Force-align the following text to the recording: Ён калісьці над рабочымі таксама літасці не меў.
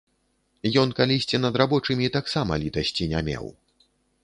Ён 0.83 0.93
калісьці 0.99 1.41
над 1.43 1.59
рабочымі 1.63 2.07
таксама 2.17 2.59
літасці 2.65 3.09
не 3.15 3.21
меў. 3.31 3.45